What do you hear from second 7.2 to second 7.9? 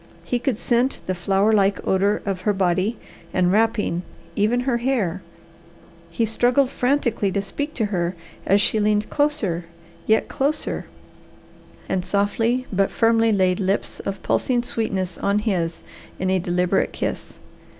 to speak to